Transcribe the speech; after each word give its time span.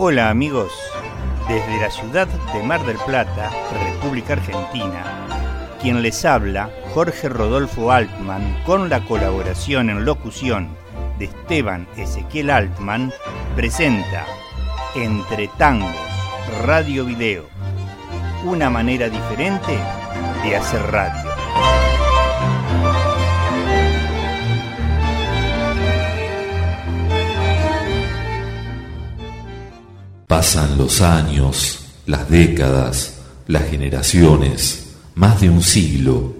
Hola 0.00 0.30
amigos, 0.30 0.72
desde 1.48 1.80
la 1.80 1.90
ciudad 1.90 2.28
de 2.54 2.62
Mar 2.62 2.86
del 2.86 2.96
Plata, 2.98 3.50
República 3.84 4.34
Argentina, 4.34 5.26
quien 5.82 6.02
les 6.02 6.24
habla, 6.24 6.70
Jorge 6.94 7.28
Rodolfo 7.28 7.90
Altman, 7.90 8.62
con 8.64 8.88
la 8.88 9.04
colaboración 9.04 9.90
en 9.90 10.04
locución 10.04 10.68
de 11.18 11.26
Esteban 11.26 11.88
Ezequiel 11.96 12.50
Altman, 12.50 13.12
presenta 13.56 14.24
Entre 14.94 15.48
Tangos, 15.58 15.90
Radio 16.62 17.04
Video, 17.04 17.44
una 18.44 18.70
manera 18.70 19.08
diferente 19.08 19.76
de 20.44 20.56
hacer 20.56 20.80
radio. 20.90 21.27
Pasan 30.28 30.76
los 30.76 31.00
años, 31.00 31.86
las 32.06 32.28
décadas, 32.28 33.14
las 33.46 33.64
generaciones, 33.64 34.90
más 35.14 35.40
de 35.40 35.48
un 35.48 35.62
siglo. 35.62 36.36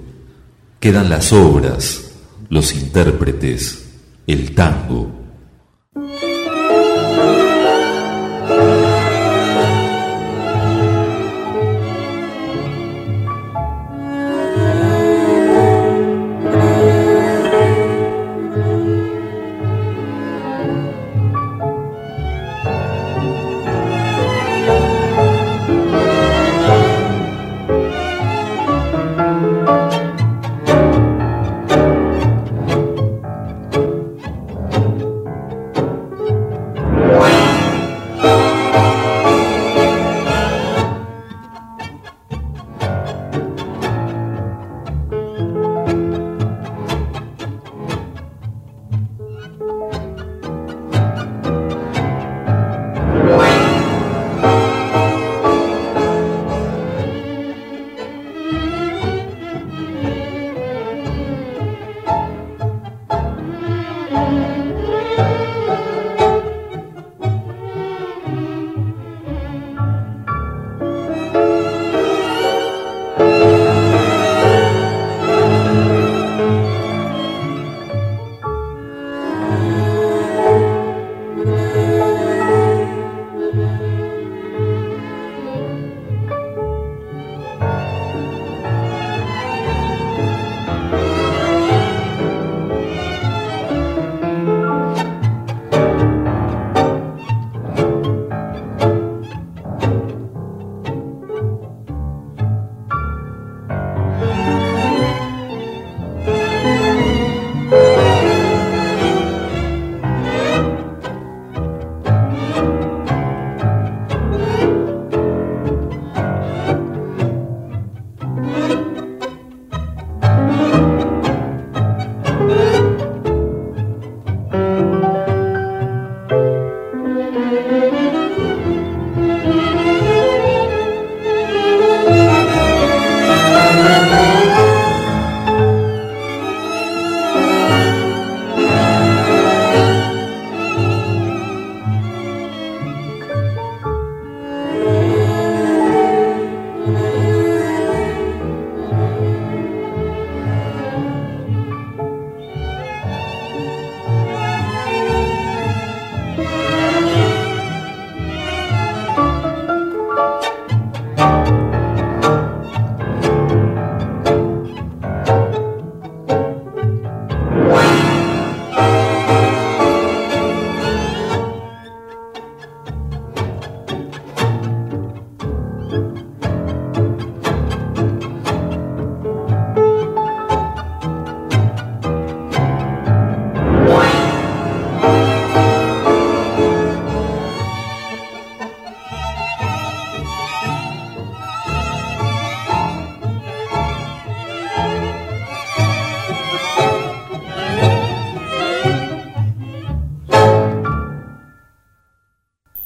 Quedan 0.78 1.08
las 1.08 1.32
obras, 1.32 2.10
los 2.50 2.74
intérpretes, 2.74 3.86
el 4.26 4.54
tango. 4.54 5.17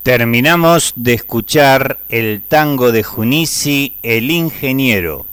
Terminamos 0.03 0.93
de 0.97 1.15
escuchar 1.15 2.01
el 2.09 2.43
tango 2.43 2.91
de 2.91 3.05
Junici 3.05 3.95
El 4.03 4.33
Ingeniero 4.33 5.27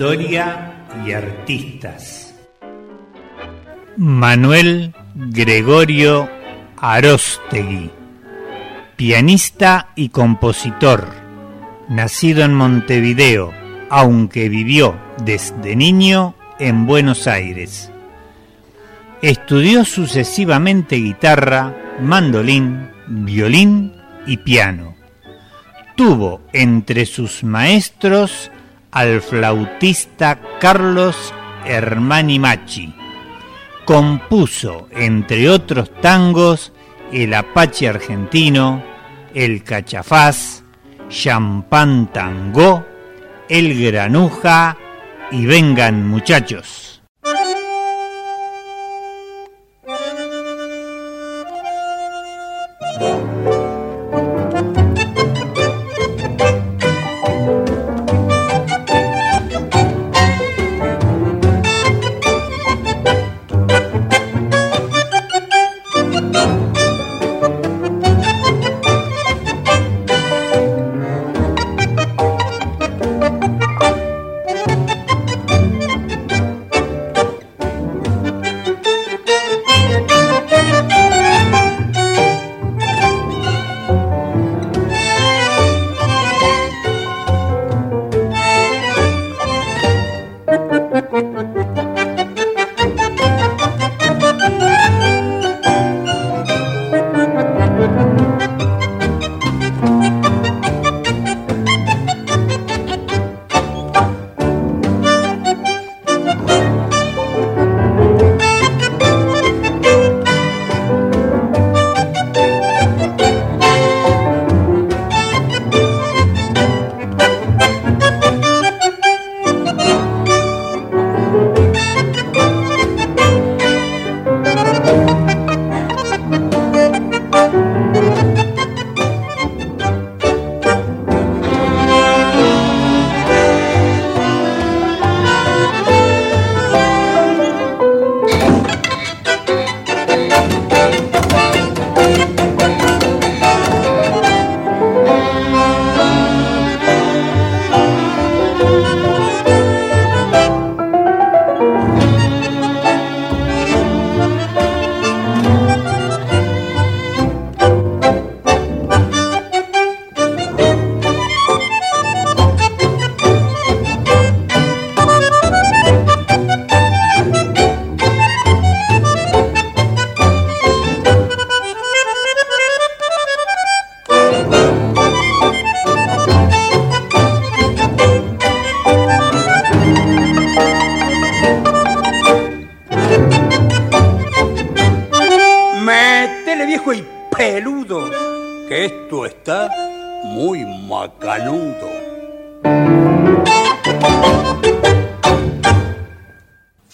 Historia 0.00 0.86
y 1.06 1.12
artistas. 1.12 2.34
Manuel 3.98 4.94
Gregorio 5.14 6.26
Arostegui, 6.78 7.90
pianista 8.96 9.90
y 9.96 10.08
compositor, 10.08 11.06
nacido 11.90 12.46
en 12.46 12.54
Montevideo, 12.54 13.52
aunque 13.90 14.48
vivió 14.48 14.98
desde 15.22 15.76
niño 15.76 16.34
en 16.58 16.86
Buenos 16.86 17.26
Aires. 17.26 17.92
Estudió 19.20 19.84
sucesivamente 19.84 20.96
guitarra, 20.96 21.76
mandolín, 22.00 22.88
violín 23.06 23.92
y 24.26 24.38
piano. 24.38 24.94
Tuvo 25.94 26.40
entre 26.54 27.04
sus 27.04 27.44
maestros 27.44 28.50
al 28.92 29.20
flautista 29.20 30.38
Carlos 30.60 31.32
Hermani 31.64 32.38
Machi. 32.38 32.94
Compuso, 33.84 34.88
entre 34.90 35.48
otros 35.48 35.90
tangos, 36.00 36.72
el 37.12 37.34
Apache 37.34 37.88
argentino, 37.88 38.82
el 39.34 39.62
Cachafaz, 39.64 40.62
Champán 41.08 42.12
Tango, 42.12 42.86
el 43.48 43.80
Granuja 43.82 44.76
y 45.32 45.46
Vengan 45.46 46.06
muchachos. 46.06 46.89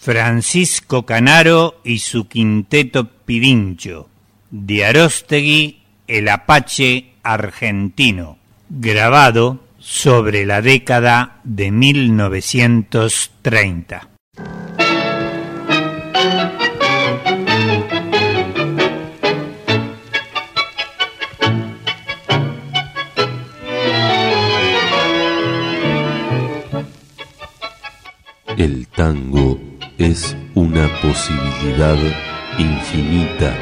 Francisco 0.07 1.05
Canaro 1.05 1.81
y 1.83 1.99
su 1.99 2.29
quinteto 2.29 3.09
Pirincho, 3.25 4.09
de 4.53 4.85
Arostegui, 4.85 5.81
el 6.07 6.29
Apache 6.29 7.15
argentino, 7.25 8.39
grabado 8.69 9.65
sobre 9.81 10.47
la 10.47 10.63
década 10.63 11.41
de 11.43 11.73
1930. 11.73 14.11
Tango 30.07 30.13
es 30.13 30.37
una 30.55 30.89
posibilidad 31.03 31.97
infinita. 32.59 33.55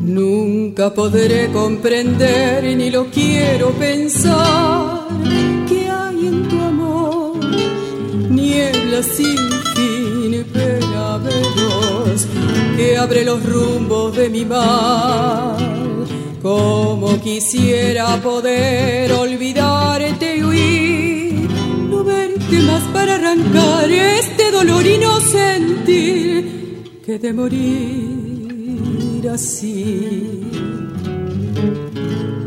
Nunca 0.00 0.94
podré 0.94 1.50
comprender 1.52 2.64
ni 2.76 2.90
lo 2.90 3.06
quiero 3.10 3.70
pensar 3.72 4.95
sin 9.02 9.38
fin 9.74 10.44
pena 10.52 11.18
veloz 11.18 12.26
que 12.76 12.96
abre 12.96 13.24
los 13.24 13.42
rumbos 13.44 14.16
de 14.16 14.28
mi 14.30 14.44
mar. 14.44 15.56
Como 16.42 17.20
quisiera 17.20 18.16
poder 18.22 19.12
olvidarte 19.12 20.36
y 20.36 20.44
huir, 20.44 21.50
no 21.90 22.04
verte 22.04 22.60
más 22.60 22.82
para 22.92 23.16
arrancar 23.16 23.90
este 23.90 24.50
dolor 24.50 24.86
y 24.86 24.98
no 24.98 25.20
sentir 25.20 27.00
que 27.04 27.18
de 27.18 27.32
morir 27.32 29.28
así. 29.28 30.42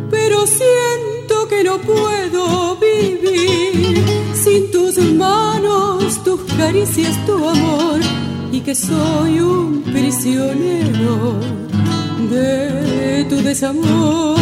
Pero 0.10 0.48
siento 0.48 1.18
no 1.63 1.78
puedo 1.80 2.78
vivir 2.78 4.04
sin 4.34 4.72
tus 4.72 4.98
manos, 4.98 6.24
tus 6.24 6.42
caricias, 6.58 7.16
tu 7.25 7.34
amor, 7.48 8.00
y 8.51 8.62
que 8.62 8.75
soy 8.75 9.39
un 9.39 9.82
prisionero 9.84 11.39
de 12.30 13.25
tu 13.30 13.38
desamor. 13.38 14.38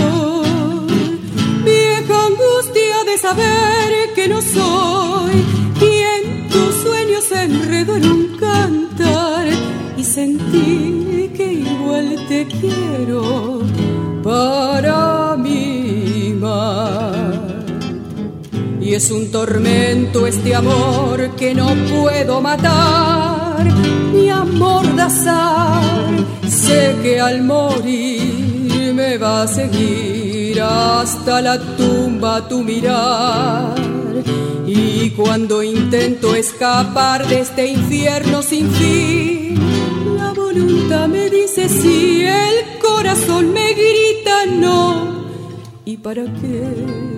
Vieja 1.63 2.25
angustia 2.25 3.03
de 3.05 3.17
saber 3.17 4.13
que 4.15 4.27
no 4.27 4.41
soy 4.41 5.43
quien 5.79 6.47
tus 6.49 6.75
sueños 6.83 7.31
enredó 7.31 7.95
en 7.95 8.05
un 8.05 8.37
cantar 8.37 9.47
y 9.97 10.03
sentí 10.03 11.31
que 11.35 11.53
igual 11.53 12.15
te 12.27 12.47
quiero 12.47 13.61
para 14.23 15.16
es 18.97 19.11
un 19.11 19.29
tormento 19.29 20.25
este 20.25 20.55
amor 20.55 21.35
que 21.35 21.53
no 21.53 21.67
puedo 22.01 22.41
matar 22.41 23.63
ni 24.11 24.27
amordazar. 24.27 25.83
Sé 26.47 26.95
que 27.03 27.19
al 27.19 27.43
morir 27.43 28.93
me 28.95 29.19
va 29.19 29.43
a 29.43 29.47
seguir 29.47 30.59
hasta 30.59 31.41
la 31.41 31.59
tumba 31.77 32.47
tu 32.47 32.63
mirar. 32.63 33.75
Y 34.65 35.11
cuando 35.11 35.61
intento 35.61 36.33
escapar 36.33 37.27
de 37.27 37.41
este 37.41 37.67
infierno 37.67 38.41
sin 38.41 38.67
fin, 38.71 39.59
la 40.17 40.33
voluntad 40.33 41.07
me 41.07 41.29
dice 41.29 41.69
sí, 41.69 42.23
el 42.25 42.79
corazón 42.79 43.53
me 43.53 43.73
grita 43.73 44.47
no. 44.47 45.23
¿Y 45.85 45.97
para 45.97 46.23
qué? 46.23 47.16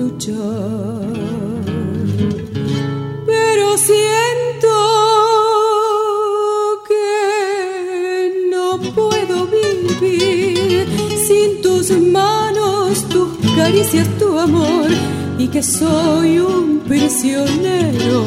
Luchar. 0.00 1.12
Pero 3.26 3.76
siento 3.76 4.74
que 6.88 8.48
no 8.50 8.80
puedo 8.98 9.46
vivir 9.46 10.86
sin 11.26 11.60
tus 11.62 11.90
manos, 11.90 13.04
tus 13.08 13.28
caricias, 13.56 14.08
tu 14.18 14.38
amor 14.38 14.88
y 15.38 15.48
que 15.48 15.62
soy 15.62 16.38
un 16.38 16.80
prisionero 16.80 18.22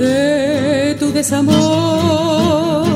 de 0.00 0.96
tu 0.98 1.12
desamor. 1.12 2.86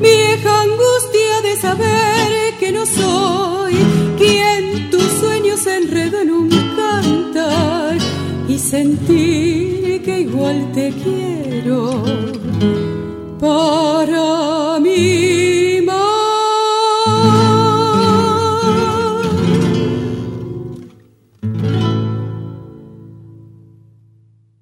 Vieja 0.00 0.52
angustia 0.68 1.34
de 1.46 1.56
saber 1.66 2.54
que 2.60 2.72
no 2.72 2.84
soy 2.84 3.74
quien 4.18 4.90
tus 4.90 5.08
sueños 5.20 5.66
enredan 5.66 6.22
en 6.22 6.30
un 6.30 6.65
que 8.58 10.20
igual 10.20 10.72
te 10.72 10.90
quiero. 10.90 12.02
Para 13.38 14.80
mí 14.80 15.82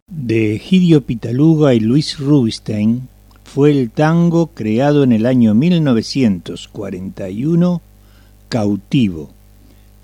De 0.09 0.57
Egidio 0.57 1.03
Pitaluga 1.03 1.75
y 1.75 1.81
Luis 1.81 2.19
Rubinstein 2.19 3.09
fue 3.45 3.71
el 3.71 3.91
tango 3.91 4.49
creado 4.49 5.05
en 5.05 5.13
el 5.13 5.27
año 5.27 5.55
1941, 5.55 7.81
Cautivo 8.49 9.31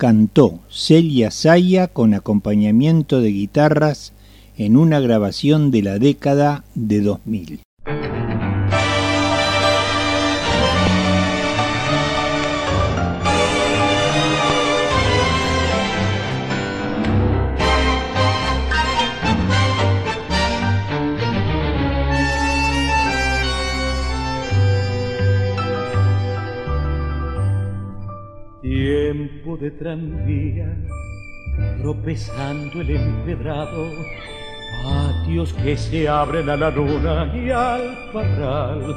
cantó 0.01 0.61
Celia 0.67 1.29
Saya 1.29 1.87
con 1.87 2.15
acompañamiento 2.15 3.21
de 3.21 3.29
guitarras 3.29 4.13
en 4.57 4.75
una 4.75 4.99
grabación 4.99 5.69
de 5.69 5.83
la 5.83 5.99
década 5.99 6.63
de 6.73 7.01
2000. 7.01 7.61
De 29.61 29.69
tranvía, 29.69 30.75
tropezando 31.79 32.81
el 32.81 32.95
empedrado, 32.95 33.91
patios 34.83 35.53
que 35.53 35.77
se 35.77 36.09
abren 36.09 36.49
a 36.49 36.57
la 36.57 36.71
luna 36.71 37.31
y 37.35 37.51
al 37.51 37.95
parral. 38.11 38.95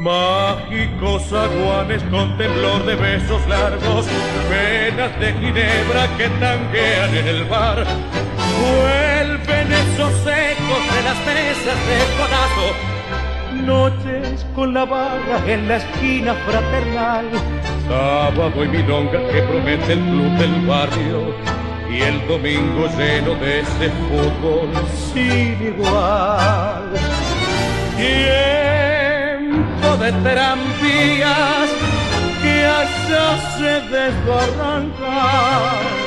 Mágicos 0.00 1.30
aguanes 1.34 2.02
con 2.04 2.34
temblor 2.38 2.86
de 2.86 2.94
besos 2.96 3.46
largos, 3.46 4.06
venas 4.48 5.20
de 5.20 5.34
ginebra 5.34 6.08
que 6.16 6.28
tanguean 6.40 7.14
en 7.14 7.26
el 7.28 7.44
bar. 7.44 7.84
Vuelven 8.58 9.70
esos 9.70 10.14
ecos 10.22 10.82
de 10.94 11.02
las 11.04 11.18
mesas 11.26 11.78
de 11.90 11.98
codazo, 12.16 13.66
noches 13.66 14.46
con 14.54 14.72
la 14.72 14.86
vaga 14.86 15.44
en 15.46 15.68
la 15.68 15.76
esquina 15.76 16.32
fraternal 16.46 17.59
Sábado 17.90 18.64
y 18.64 18.68
milonga 18.68 19.18
que 19.32 19.42
promete 19.42 19.94
el 19.94 19.98
club 19.98 20.30
del 20.38 20.64
barrio 20.64 21.34
y 21.90 22.02
el 22.02 22.24
domingo 22.28 22.86
lleno 22.96 23.34
de 23.34 23.62
ese 23.62 23.90
fútbol 23.90 24.70
sin 25.12 25.60
igual. 25.60 26.92
Tiempo 27.96 29.96
de 29.96 30.12
tranvías 30.22 31.68
que 32.40 32.64
allá 32.64 33.36
se 33.58 33.80
desbarrancaron 33.90 35.98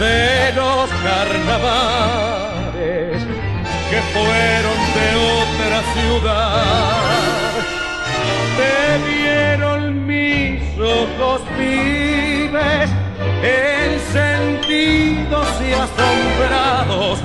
de 0.00 0.52
los 0.56 0.90
carnavales 1.04 3.22
que 3.88 4.00
fueron 4.12 4.78
de 4.96 5.08
otra 5.38 5.78
ciudad. 5.94 7.77
Te 8.58 8.74
vieron 9.08 9.58
ojos 10.80 11.42
vives, 11.58 12.90
encendidos 13.42 15.48
y 15.60 15.72
asombrados, 15.72 17.20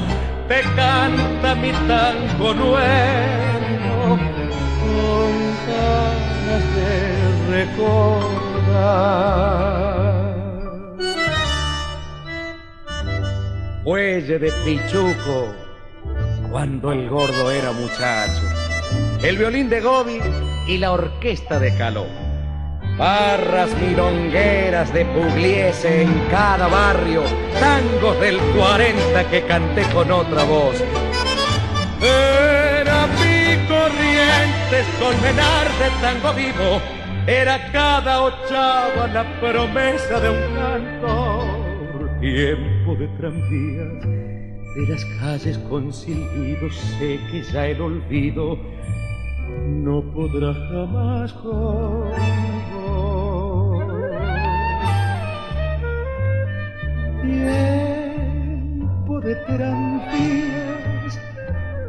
te 0.47 0.61
canta 0.75 1.53
mi 1.55 1.71
tango 1.87 2.53
nuevo, 2.53 4.17
con 4.79 5.31
ganas 5.67 6.63
de 6.75 6.91
recordar. 7.49 9.23
Fuelle 13.83 14.39
de 14.39 14.51
Pichuco, 14.63 15.53
cuando 16.49 16.91
el 16.91 17.07
gordo 17.09 17.51
era 17.51 17.71
muchacho, 17.73 18.41
el 19.21 19.37
violín 19.37 19.69
de 19.69 19.81
Gobi 19.81 20.19
y 20.67 20.77
la 20.77 20.91
orquesta 20.91 21.59
de 21.59 21.75
Caló 21.75 22.05
barras 22.97 23.69
milongueras 23.81 24.93
de 24.93 25.05
Pugliese 25.05 26.03
en 26.03 26.13
cada 26.29 26.67
barrio, 26.67 27.23
tangos 27.59 28.19
del 28.19 28.37
40 28.55 29.29
que 29.29 29.41
canté 29.43 29.83
con 29.93 30.11
otra 30.11 30.43
voz. 30.43 30.75
Era 32.01 33.07
mi 33.07 33.67
corrientes 33.67 34.85
con 34.99 35.19
menar 35.21 35.67
de 35.79 35.89
tango 36.01 36.33
vivo, 36.33 36.81
era 37.25 37.71
cada 37.71 38.21
ochava 38.21 39.07
la 39.07 39.23
promesa 39.39 40.19
de 40.19 40.29
un 40.29 40.55
canto. 40.55 41.47
Tiempo 42.19 42.95
de 42.95 43.07
tranvías, 43.17 44.01
de 44.75 44.87
las 44.87 45.03
calles 45.19 45.57
con 45.69 45.91
silbidos, 45.91 46.75
sé 46.75 47.19
que 47.31 47.43
ya 47.51 47.67
el 47.67 47.81
olvido 47.81 48.57
no 49.49 50.01
podrá 50.13 50.53
jamás 50.53 51.33
Tiempo 57.21 59.21
de 59.21 59.35
tranvías 59.35 61.19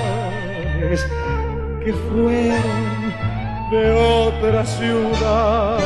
que 1.84 1.92
fueron 1.92 3.12
de 3.70 3.90
otra 3.90 4.64
ciudad. 4.64 5.81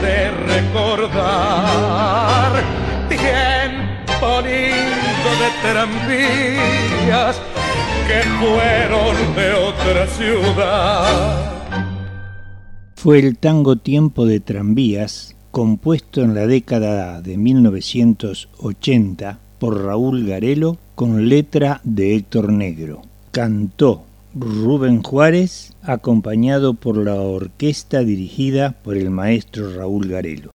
De 0.00 0.30
recordar. 0.30 1.82
Tiempo 3.08 4.40
lindo 4.42 5.30
de 5.42 5.50
tranvías 5.62 7.40
que 8.06 8.20
fueron 8.40 9.14
de 9.34 9.48
otra 9.54 10.06
ciudad. 10.06 11.52
Fue 12.94 13.18
el 13.18 13.36
tango 13.38 13.76
Tiempo 13.76 14.26
de 14.26 14.38
Tranvías, 14.40 15.34
compuesto 15.50 16.22
en 16.22 16.34
la 16.34 16.46
década 16.46 17.20
de 17.20 17.36
1980 17.36 19.38
por 19.58 19.84
Raúl 19.84 20.26
Garelo 20.26 20.78
con 20.94 21.28
letra 21.28 21.82
de 21.84 22.16
Héctor 22.16 22.50
Negro. 22.52 23.02
cantó 23.30 24.05
Rubén 24.38 25.02
Juárez, 25.02 25.74
acompañado 25.82 26.74
por 26.74 26.98
la 26.98 27.14
orquesta 27.14 28.00
dirigida 28.00 28.74
por 28.84 28.98
el 28.98 29.08
maestro 29.08 29.74
Raúl 29.74 30.08
Garelo. 30.08 30.50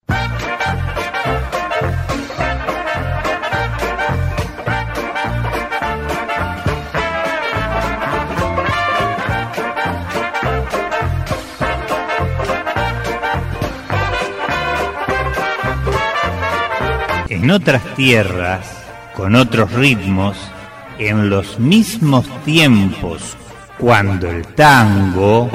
En 17.30 17.50
otras 17.50 17.82
tierras, 17.96 18.84
con 19.16 19.34
otros 19.34 19.72
ritmos, 19.72 20.36
en 20.98 21.30
los 21.30 21.58
mismos 21.58 22.26
tiempos, 22.44 23.38
cuando 23.80 24.30
el 24.30 24.46
tango 24.48 25.48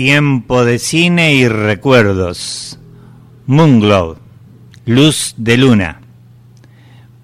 Tiempo 0.00 0.64
de 0.64 0.78
cine 0.78 1.34
y 1.34 1.48
recuerdos. 1.48 2.78
Moonglow, 3.46 4.16
Luz 4.84 5.34
de 5.36 5.56
Luna. 5.56 6.00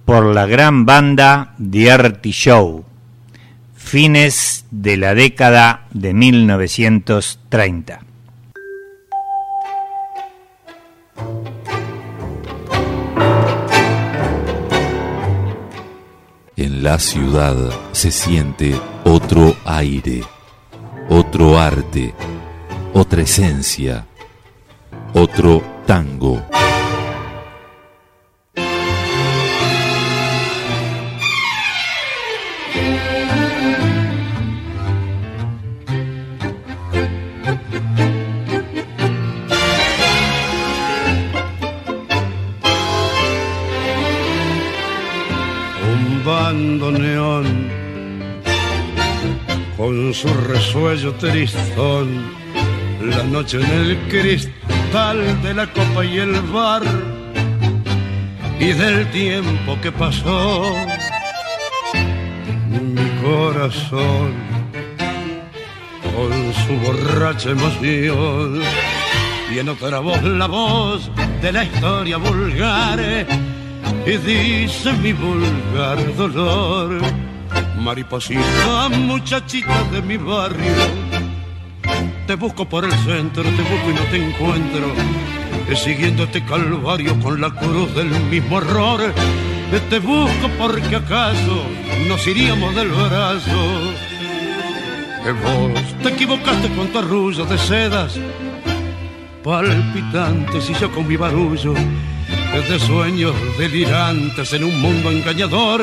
Por 0.04 0.34
la 0.34 0.46
gran 0.46 0.84
banda 0.84 1.54
The 1.70 1.92
Artie 1.92 2.32
Show. 2.32 2.84
Fines 3.76 4.64
de 4.72 4.96
la 4.96 5.14
década 5.14 5.87
de 5.92 6.14
1930. 6.14 8.00
En 16.56 16.82
la 16.82 16.98
ciudad 16.98 17.56
se 17.92 18.10
siente 18.10 18.74
otro 19.04 19.54
aire, 19.64 20.24
otro 21.08 21.60
arte 21.60 22.12
otra 22.94 23.22
esencia, 23.22 24.07
otro 25.14 25.62
tango. 25.85 26.40
Un 45.83 46.98
neón 46.98 47.68
con 49.76 50.14
su 50.14 50.28
resuello 50.28 51.12
tristón 51.14 52.43
noche 53.30 53.60
en 53.60 53.70
el 53.70 53.98
cristal 54.08 55.42
de 55.42 55.54
la 55.54 55.66
copa 55.66 56.04
y 56.04 56.18
el 56.18 56.40
bar, 56.42 56.82
y 58.58 58.72
del 58.72 59.10
tiempo 59.10 59.78
que 59.80 59.90
pasó, 59.92 60.74
mi 62.70 63.08
corazón, 63.22 64.32
con 66.14 66.32
su 66.62 66.72
borracha 66.84 67.50
emoción, 67.50 68.62
y 69.52 69.58
en 69.58 69.68
otra 69.68 69.98
voz 69.98 70.22
la 70.22 70.46
voz 70.46 71.10
de 71.42 71.52
la 71.52 71.64
historia 71.64 72.16
vulgar, 72.18 73.26
y 74.06 74.16
dice 74.18 74.92
mi 74.94 75.12
vulgar 75.12 76.14
dolor. 76.16 77.00
Mariposita, 77.78 78.88
muchachita 78.90 79.84
de 79.92 80.00
mi 80.00 80.16
barrio, 80.16 81.04
te 82.35 82.40
busco 82.40 82.68
por 82.68 82.85
el 82.85 82.90
centro, 82.90 83.44
te 83.44 83.62
busco 83.62 83.90
y 83.90 83.94
no 83.94 84.03
te 84.11 84.16
encuentro. 84.16 84.92
Siguiendo 85.77 86.25
este 86.25 86.44
calvario 86.44 87.16
con 87.20 87.40
la 87.40 87.49
cruz 87.49 87.94
del 87.94 88.09
mismo 88.29 88.59
error, 88.59 89.14
te 89.88 90.01
busco 90.01 90.49
porque 90.59 90.97
acaso 90.97 91.62
nos 92.09 92.27
iríamos 92.27 92.75
del 92.75 92.88
brazo. 92.88 93.92
Vos 95.44 96.03
te 96.03 96.09
equivocaste 96.09 96.70
con 96.70 96.88
tu 96.88 96.99
arrullo 96.99 97.44
de 97.44 97.57
sedas 97.57 98.18
palpitantes 99.44 100.70
y 100.70 100.75
yo 100.75 100.90
con 100.90 101.07
mi 101.07 101.16
barullo 101.16 101.73
de 101.75 102.81
sueños 102.81 103.33
delirantes 103.59 104.53
en 104.55 104.64
un 104.64 104.81
mundo 104.81 105.12
engañador 105.12 105.83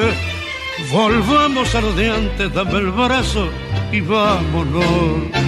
Volvamos 0.89 1.75
a 1.75 1.81
lo 1.81 1.93
de 1.93 2.09
antes, 2.09 2.53
dame 2.53 2.79
el 2.79 2.91
brazo 2.91 3.49
y 3.91 4.01
vámonos. 4.01 5.40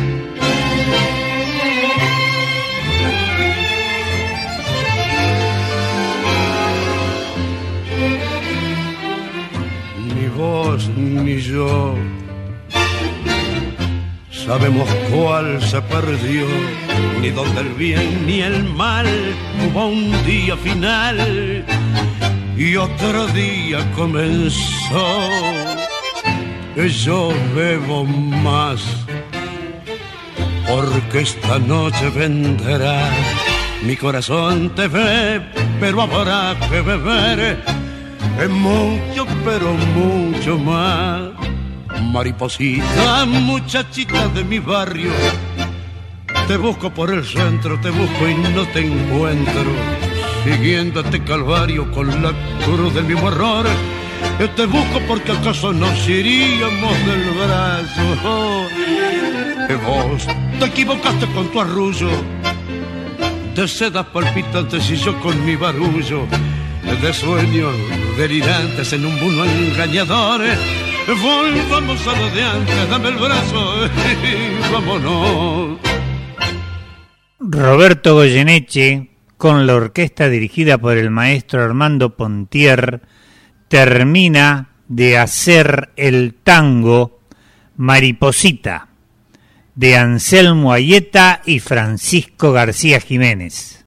Vos 10.35 10.89
ni 10.95 11.39
yo 11.39 11.95
sabemos 14.31 14.89
cuál 15.11 15.61
se 15.61 15.81
perdió, 15.81 16.45
ni 17.21 17.29
dónde 17.29 17.61
el 17.61 17.69
bien 17.69 18.25
ni 18.25 18.41
el 18.41 18.63
mal 18.63 19.07
hubo 19.65 19.87
un 19.87 20.11
día 20.25 20.57
final 20.57 21.65
y 22.57 22.75
otro 22.75 23.27
día 23.27 23.79
comenzó. 23.95 25.07
Yo 26.75 27.31
bebo 27.55 28.03
más 28.05 28.81
porque 30.67 31.21
esta 31.21 31.59
noche 31.59 32.09
vendrá. 32.09 33.11
Mi 33.83 33.95
corazón 33.95 34.69
te 34.75 34.87
ve, 34.87 35.41
pero 35.79 36.01
habrá 36.01 36.55
que 36.69 36.81
beber 36.81 37.82
es 38.41 38.49
mucho, 38.49 39.25
pero 39.45 39.73
mucho 39.95 40.57
más. 40.57 41.31
Mariposita, 42.11 43.25
muchachita 43.25 44.27
de 44.29 44.43
mi 44.43 44.59
barrio, 44.59 45.11
te 46.47 46.57
busco 46.57 46.89
por 46.93 47.11
el 47.13 47.23
centro, 47.25 47.79
te 47.79 47.89
busco 47.89 48.27
y 48.27 48.35
no 48.35 48.67
te 48.67 48.81
encuentro 48.81 49.71
siguiendo 50.43 51.01
este 51.01 51.23
calvario 51.23 51.89
con 51.91 52.07
la 52.21 52.33
cruz 52.65 52.93
del 52.93 53.05
mismo 53.05 53.29
error. 53.29 53.65
Te 54.55 54.65
busco 54.65 54.99
porque 55.07 55.31
acaso 55.31 55.71
nos 55.73 56.07
iríamos 56.07 57.05
del 57.05 57.23
brazo. 57.31 58.67
Que 59.67 59.75
vos 59.75 60.27
te 60.59 60.65
equivocaste 60.65 61.25
con 61.27 61.47
tu 61.49 61.61
arrullo 61.61 62.09
de 63.55 63.67
sedas 63.67 64.05
palpitantes 64.07 64.89
y 64.89 64.95
yo 64.95 65.17
con 65.19 65.45
mi 65.45 65.55
barullo 65.55 66.27
de 67.01 67.13
sueños 67.13 67.73
delirantes 68.17 68.93
en 68.93 69.05
un 69.05 69.19
mundo 69.19 69.45
engañador. 69.45 70.41
Volvamos 71.07 72.07
a 72.07 72.19
lo 72.19 72.87
dame 72.89 73.09
el 73.09 73.15
brazo 73.15 73.85
y 74.23 74.71
vámonos. 74.71 75.79
Roberto 77.39 78.15
Goyeneche 78.15 79.13
con 79.43 79.67
la 79.67 79.75
orquesta 79.75 80.29
dirigida 80.29 80.77
por 80.77 80.97
el 80.97 81.09
maestro 81.09 81.61
Armando 81.61 82.15
Pontier, 82.15 83.01
termina 83.67 84.69
de 84.87 85.17
hacer 85.17 85.89
el 85.97 86.33
tango 86.33 87.19
Mariposita 87.75 88.87
de 89.75 89.97
Anselmo 89.97 90.71
Ayeta 90.71 91.41
y 91.45 91.59
Francisco 91.59 92.53
García 92.53 93.01
Jiménez. 93.01 93.82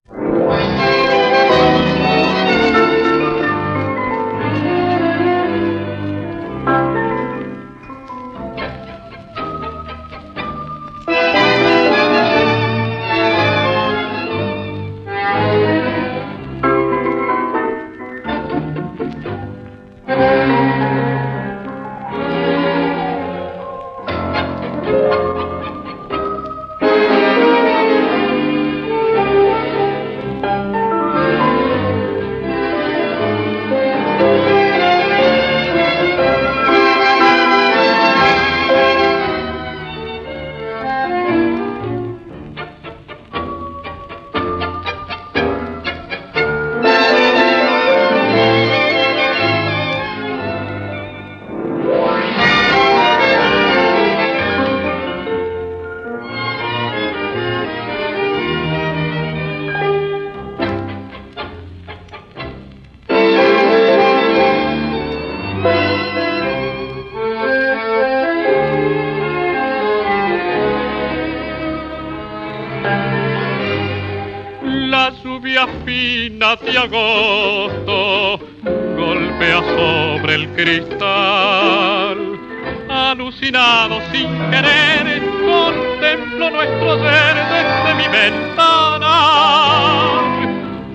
Alucinado 83.27 84.01
sin 84.13 84.29
querer, 84.53 85.21
contemplo 85.21 86.49
nuestro 86.49 86.97
ser 87.03 87.35
desde 87.35 87.95
mi 87.97 88.07
ventana. 88.07 89.15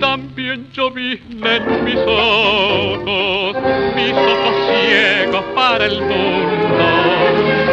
También 0.00 0.66
llovizna 0.72 1.56
en 1.56 1.84
mis 1.84 1.98
ojos, 1.98 3.54
mis 3.94 4.14
ojos 4.14 4.54
ciegos 4.66 5.44
para 5.54 5.84
el 5.84 6.00
mundo. 6.00 6.84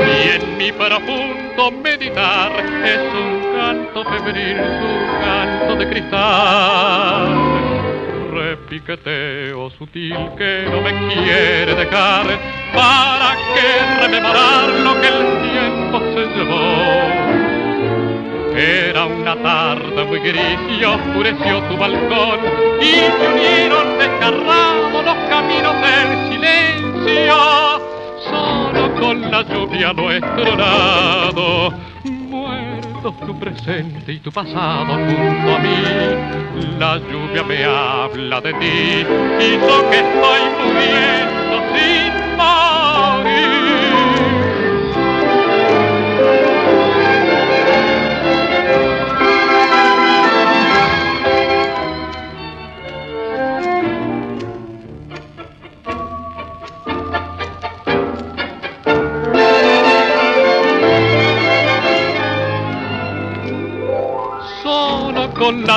Y 0.06 0.28
en 0.36 0.58
mi 0.58 0.74
profundo 0.74 1.72
meditar 1.82 2.52
es 2.84 3.00
un 3.14 3.56
canto 3.56 4.04
febril, 4.04 4.60
un 4.60 5.22
canto 5.24 5.76
de 5.78 5.90
cristal 5.90 7.70
piqueteo 8.70 9.70
sutil 9.72 10.16
que 10.38 10.68
no 10.70 10.82
me 10.82 10.92
quiere 11.14 11.74
dejar 11.74 12.59
para 12.74 13.36
que 13.54 14.02
rememorar 14.02 14.70
lo 14.70 15.02
que 15.02 15.08
el 15.08 15.52
tiempo 15.52 16.00
se 16.14 16.26
llevó. 16.36 17.40
Era 18.56 19.06
una 19.06 19.36
tarde 19.36 20.06
muy 20.06 20.20
gris 20.20 20.60
y 20.80 20.84
oscureció 20.84 21.62
tu 21.70 21.78
balcón 21.78 22.40
y 22.82 22.92
se 22.92 23.28
unieron 23.34 23.98
desgarrados 23.98 25.06
los 25.06 25.16
caminos 25.30 25.76
del 25.82 26.30
silencio, 26.30 27.36
solo 28.30 28.94
con 29.00 29.32
la 29.32 29.42
lluvia 29.44 29.94
nuestro 29.94 30.56
lado 30.56 31.74
tu 33.02 33.40
presente 33.40 34.12
y 34.12 34.20
tu 34.20 34.32
pasado 34.32 34.94
junto 34.94 35.56
a 35.56 35.60
mí. 35.60 36.78
La 36.78 36.98
lluvia 36.98 37.44
me 37.44 37.64
habla 37.64 38.42
de 38.42 38.54
ti, 38.54 39.06
hizo 39.40 39.90
que 39.90 39.98
estoy 39.98 40.49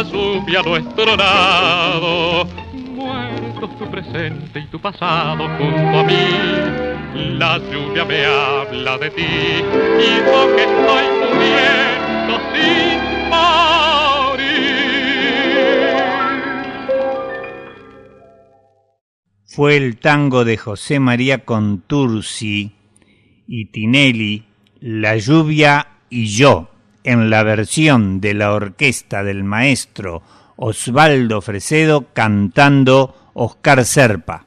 la 0.02 0.10
lluvia 0.10 0.62
nuestro 0.62 1.16
lado. 1.16 2.46
Muertos 2.72 3.78
tu 3.78 3.90
presente 3.90 4.60
y 4.60 4.66
tu 4.66 4.80
pasado 4.80 5.48
junto 5.58 5.98
a 5.98 6.04
mí. 6.04 7.34
La 7.38 7.58
lluvia 7.58 8.04
me 8.04 8.24
habla 8.24 8.98
de 8.98 9.10
ti 9.10 9.22
y 9.22 10.16
yo 10.26 10.56
que 10.56 10.62
estoy 10.62 11.04
muriendo 11.20 12.40
sin 12.52 12.98
morir. 13.30 14.42
Fue 19.46 19.76
el 19.76 19.98
tango 19.98 20.44
de 20.44 20.56
José 20.56 20.98
María 20.98 21.44
Contursi 21.44 22.72
y 23.46 23.66
Tinelli, 23.66 24.46
La 24.80 25.16
lluvia 25.16 25.86
y 26.08 26.26
yo 26.26 26.71
en 27.04 27.30
la 27.30 27.42
versión 27.42 28.20
de 28.20 28.34
la 28.34 28.52
orquesta 28.52 29.22
del 29.24 29.44
maestro 29.44 30.22
Osvaldo 30.56 31.40
Fresedo 31.40 32.06
cantando 32.12 33.30
Oscar 33.34 33.84
Serpa. 33.84 34.44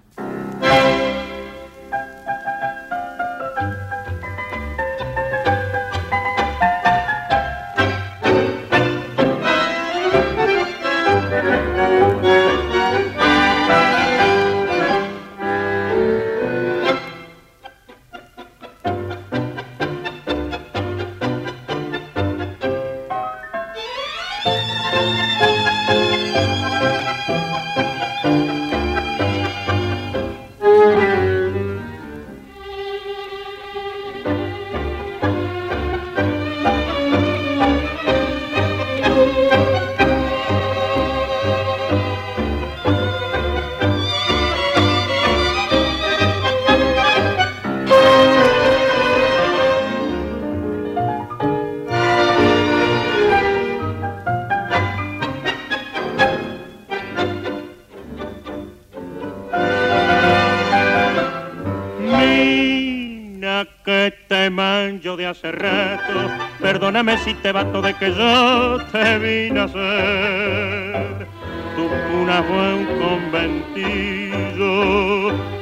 Perdóname 66.62 67.17
si 67.19 67.34
te 67.36 67.52
bato 67.52 67.82
de 67.82 67.93
que 67.95 68.13
yo 68.13 68.78
te 68.91 69.17
vine 69.19 69.60
a 69.62 69.67
ser. 69.67 71.28
Tu 71.76 71.88
cuna 71.88 72.43
fue 72.43 72.74
un 72.74 72.86
conventillo, 73.00 74.63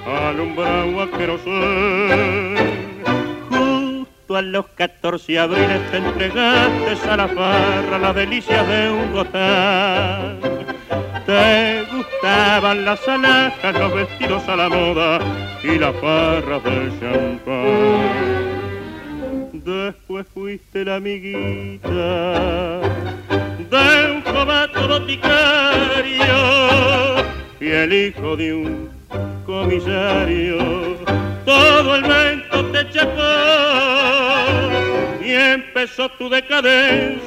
alumbrado 0.06 1.02
a 1.02 1.12
querosén. 1.12 2.56
Justo 3.50 4.38
a 4.38 4.42
los 4.42 4.66
14 4.76 5.40
abriles 5.40 5.92
te 5.92 5.98
entregaste 5.98 7.10
a 7.10 7.18
la 7.18 7.28
farra 7.28 7.98
las 8.00 8.16
delicias 8.16 8.68
de 8.68 8.90
un 8.92 9.12
gotán. 9.12 10.40
Te 11.26 11.84
gustaban 11.92 12.86
las 12.86 13.08
alhajas, 13.08 13.74
los 13.80 13.94
vestidos 13.94 14.48
a 14.48 14.56
la 14.56 14.70
moda 14.70 15.20
y 15.64 15.80
las 15.80 15.96
farras 15.96 16.64
del 16.64 16.92
champán 17.00 18.33
Después 19.64 20.26
fuiste 20.34 20.84
la 20.84 20.96
amiguita 20.98 22.82
de 23.72 24.12
un 24.12 24.22
jovato 24.22 24.90
boticario 24.90 26.36
y 27.62 27.70
el 27.70 27.94
hijo 27.94 28.36
de 28.36 28.54
un 28.54 28.90
comisario. 29.46 30.98
Todo 31.46 31.96
el 31.96 32.04
vento 32.04 32.66
te 32.74 32.90
chapó 32.90 33.22
y 35.24 35.32
empezó 35.32 36.10
tu 36.18 36.28
decadencia 36.28 37.24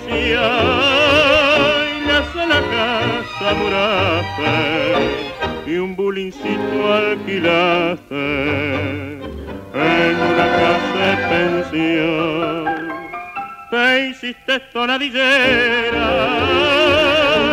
y 1.88 2.00
nace 2.06 2.46
la 2.46 2.60
casa 2.60 3.54
muraste 3.54 4.52
y 5.66 5.78
un 5.78 5.96
bulincito 5.96 6.92
alquilaste 6.92 8.76
en 9.84 10.16
una 10.16 10.46
casa 10.60 10.98
de 11.06 11.16
pensión. 11.32 12.64
Te 13.70 14.08
hiciste 14.08 14.60
tonadillera 14.72 16.08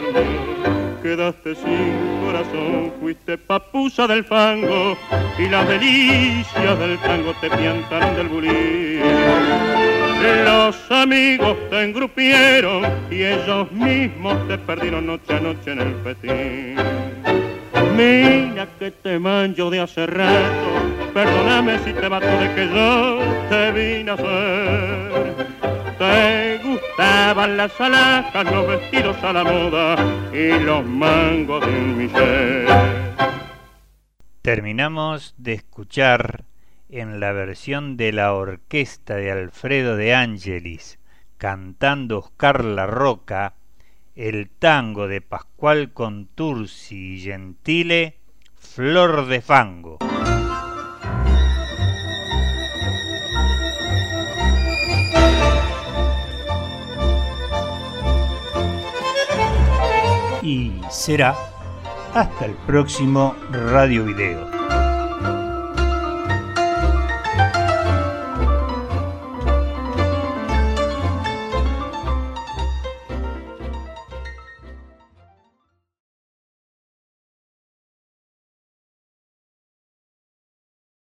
quedaste 1.02 1.56
sin 1.56 2.20
corazón, 2.24 2.92
fuiste 3.00 3.36
papusa 3.36 4.06
del 4.06 4.24
fango 4.24 4.96
y 5.36 5.48
las 5.48 5.68
delicias 5.68 6.78
del 6.78 6.98
tango 7.00 7.34
te 7.40 7.50
piantaron 7.50 8.16
del 8.16 8.28
bulín. 8.28 9.91
Los 10.22 10.90
amigos 10.90 11.56
te 11.68 11.82
engrupieron 11.82 12.85
y 13.11 13.24
ellos 13.24 13.72
mismos 13.72 14.46
te 14.46 14.56
perdieron 14.56 15.06
noche 15.06 15.35
a 15.35 15.40
noche 15.40 15.72
en 15.72 15.80
el 15.80 15.94
festín. 16.04 16.76
Mira 17.96 18.68
que 18.78 18.92
te 18.92 19.18
manjo 19.18 19.68
de 19.68 19.80
hace 19.80 20.06
rato, 20.06 21.11
perdóname 21.12 21.78
si 21.80 21.92
te 21.92 22.08
mato 22.08 22.26
de 22.26 22.54
que 22.54 22.68
yo 22.68 23.18
te 23.50 23.72
vine 23.72 24.11
a 24.12 24.14
hacer. 24.14 25.46
Te 25.98 26.61
gustaban 26.62 27.56
las 27.56 27.80
alhajas, 27.80 28.44
los 28.44 28.68
vestidos 28.68 29.16
a 29.24 29.32
la 29.32 29.42
moda 29.42 29.96
y 30.32 30.58
los 30.62 30.87
mangos 30.87 31.66
de 31.66 31.72
un 31.72 31.98
miser. 31.98 32.66
Terminamos 34.40 35.35
de 35.37 35.54
escuchar 35.54 36.44
en 36.92 37.20
la 37.20 37.33
versión 37.33 37.96
de 37.96 38.12
la 38.12 38.35
orquesta 38.35 39.16
de 39.16 39.33
Alfredo 39.33 39.96
de 39.96 40.14
Angelis, 40.14 40.98
cantando 41.38 42.18
Oscar 42.18 42.64
La 42.64 42.87
Roca, 42.87 43.55
el 44.14 44.50
tango 44.50 45.09
de 45.09 45.22
Pascual 45.22 45.92
Contursi 45.94 47.14
y 47.14 47.20
Gentile, 47.20 48.18
Flor 48.55 49.26
de 49.26 49.40
Fango. 49.40 49.98
Y 60.42 60.72
será 60.90 61.35
hasta 62.12 62.44
el 62.44 62.52
próximo 62.66 63.35
Radio 63.50 64.05
Video. 64.05 64.71